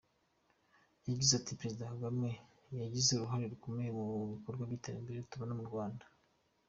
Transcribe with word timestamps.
Yagize 1.07 1.31
ati 1.35 1.57
“Perezida 1.59 1.91
Kagame 1.93 2.29
yagize 2.81 3.09
uruhare 3.13 3.45
rukomeye 3.53 3.89
mu 3.97 4.05
bikorwa 4.33 4.63
by’iterambere 4.69 5.27
tubona 5.31 5.53
mu 5.59 5.65
Rwanda. 5.69 6.05